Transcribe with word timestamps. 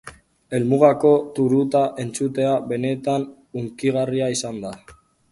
Helmugako 0.57 1.09
turuta 1.39 1.81
entzutea 2.03 2.55
benetan 2.71 3.27
hunkigarria 3.61 4.31
izan 4.37 4.59
da. 4.65 4.73